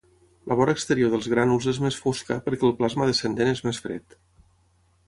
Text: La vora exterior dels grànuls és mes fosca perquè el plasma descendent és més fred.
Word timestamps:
La 0.51 0.55
vora 0.59 0.73
exterior 0.77 1.13
dels 1.15 1.27
grànuls 1.33 1.67
és 1.73 1.81
mes 1.85 1.99
fosca 2.07 2.39
perquè 2.49 2.67
el 2.71 2.75
plasma 2.81 3.09
descendent 3.13 3.55
és 3.57 3.65
més 3.69 3.85
fred. 3.87 4.21